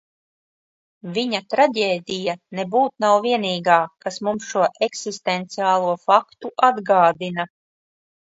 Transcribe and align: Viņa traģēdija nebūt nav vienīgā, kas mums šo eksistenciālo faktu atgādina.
Viņa 1.15 1.39
traģēdija 1.53 2.33
nebūt 2.59 2.93
nav 3.05 3.13
vienīgā, 3.25 3.75
kas 4.05 4.17
mums 4.29 4.47
šo 4.55 4.63
eksistenciālo 4.87 5.93
faktu 6.07 6.53
atgādina. 6.69 7.47